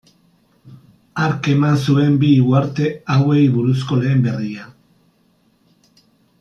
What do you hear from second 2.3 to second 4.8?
uharte hauei buruzko lehen berria.